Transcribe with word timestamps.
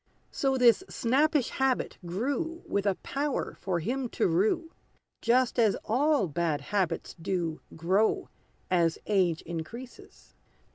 So, 0.31 0.57
this 0.57 0.83
snappish 0.89 1.49
habit 1.49 1.99
grew 2.03 2.63
With 2.65 2.87
a 2.87 2.95
power 3.03 3.55
for 3.61 3.79
him 3.81 4.09
to 4.17 4.27
rue; 4.27 4.71
Just 5.21 5.59
as 5.59 5.77
all 5.85 6.27
bad 6.27 6.59
habits 6.59 7.15
do 7.21 7.61
Grow, 7.77 8.27
as 8.71 8.97
age 9.05 9.43
increases. 9.43 10.33